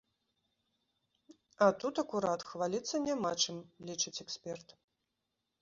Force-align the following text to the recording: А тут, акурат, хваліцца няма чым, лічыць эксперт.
А 1.65 1.67
тут, 1.83 2.01
акурат, 2.03 2.41
хваліцца 2.53 2.95
няма 3.09 3.31
чым, 3.45 3.57
лічыць 3.91 4.15
эксперт. 4.25 4.67